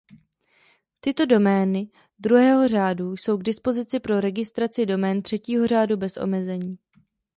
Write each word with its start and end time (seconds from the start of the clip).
Tyto 1.01 1.25
domény 1.25 1.91
druhého 2.19 2.67
řádu 2.67 3.17
jsou 3.17 3.37
k 3.37 3.43
dispozici 3.43 3.99
pro 3.99 4.21
registraci 4.21 4.85
domén 4.85 5.21
třetího 5.21 5.67
řádu 5.67 5.97
bez 5.97 6.17
omezení. 6.17 6.77